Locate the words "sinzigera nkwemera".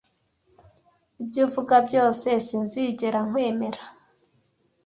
2.45-3.81